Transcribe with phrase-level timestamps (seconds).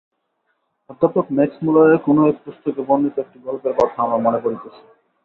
[0.89, 4.81] অধ্যাপক ম্যাক্সমূলারের কোন এক পুস্তকে বর্ণিত একটি গল্পের কথা আমার মনে পড়িতেছে।